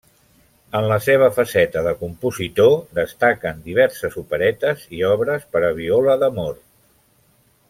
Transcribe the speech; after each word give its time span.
En 0.77 0.85
la 0.91 0.95
seva 1.07 1.27
faceta 1.35 1.83
de 1.89 1.91
compositor 1.99 2.73
destaquen 3.01 3.61
diverses 3.69 4.19
operetes 4.25 4.89
i 5.01 5.07
obres 5.15 5.49
per 5.55 5.67
a 5.69 5.73
viola 5.83 6.21
d'amor. 6.25 6.61